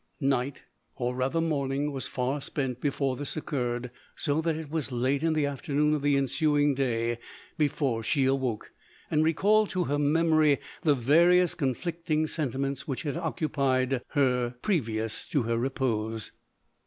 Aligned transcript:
Night, 0.19 0.63
or 0.95 1.13
rather 1.15 1.39
morning, 1.39 1.91
was 1.91 2.07
far 2.07 2.41
spent 2.41 2.81
before 2.81 3.15
this 3.15 3.37
occurred, 3.37 3.91
so 4.15 4.41
that 4.41 4.55
it 4.55 4.71
was 4.71 4.91
late 4.91 5.21
in 5.21 5.33
the 5.33 5.45
after 5.45 5.75
noon 5.75 5.93
of 5.93 6.01
the 6.01 6.17
ensuing 6.17 6.75
<Jay 6.75 7.19
before 7.55 8.01
she 8.01 8.25
awoke, 8.25 8.71
and 9.11 9.23
recalled 9.23 9.69
to 9.69 9.83
hef 9.83 9.99
memory 9.99 10.57
the 10.81 10.95
various 10.95 11.53
con 11.53 11.75
flicting 11.75 12.27
sentiments 12.27 12.87
which 12.87 13.03
had 13.03 13.15
occupied 13.15 14.01
her 14.15 14.55
pre 14.63 14.81
vious 14.81 15.29
to 15.29 15.43
her 15.43 15.59
repose. 15.59 16.31